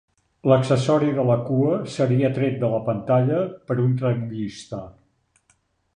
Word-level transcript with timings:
L'accessori 0.51 1.09
de 1.17 1.25
la 1.27 1.35
cua 1.49 1.75
seria 1.95 2.31
tret 2.39 2.57
de 2.65 2.71
la 2.73 2.81
pantalla 2.89 3.45
per 3.69 3.77
un 3.87 3.95
tramoista. 4.03 4.85